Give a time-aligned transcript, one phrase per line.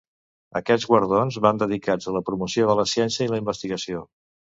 [0.59, 4.03] Aquests guardons van dedicats a la promoció de la ciència i la investigació.